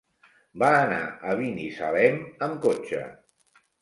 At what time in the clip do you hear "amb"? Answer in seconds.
2.49-2.59